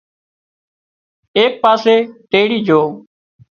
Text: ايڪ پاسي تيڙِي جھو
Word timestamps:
ايڪ 1.37 1.53
پاسي 1.63 1.95
تيڙِي 2.31 2.57
جھو 2.67 2.81